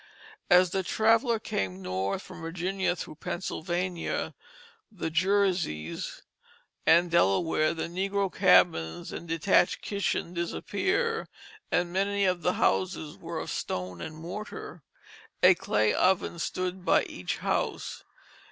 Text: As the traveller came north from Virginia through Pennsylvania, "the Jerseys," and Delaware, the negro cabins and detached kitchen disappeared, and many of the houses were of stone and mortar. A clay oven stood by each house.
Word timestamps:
As 0.49 0.71
the 0.71 0.81
traveller 0.81 1.37
came 1.37 1.79
north 1.83 2.23
from 2.23 2.41
Virginia 2.41 2.95
through 2.95 3.17
Pennsylvania, 3.21 4.33
"the 4.91 5.11
Jerseys," 5.11 6.23
and 6.87 7.11
Delaware, 7.11 7.75
the 7.75 7.83
negro 7.87 8.33
cabins 8.33 9.11
and 9.11 9.27
detached 9.27 9.83
kitchen 9.83 10.33
disappeared, 10.33 11.27
and 11.71 11.93
many 11.93 12.25
of 12.25 12.41
the 12.41 12.53
houses 12.53 13.15
were 13.15 13.37
of 13.37 13.51
stone 13.51 14.01
and 14.01 14.17
mortar. 14.17 14.81
A 15.43 15.53
clay 15.53 15.93
oven 15.93 16.39
stood 16.39 16.83
by 16.83 17.03
each 17.03 17.37
house. 17.37 18.03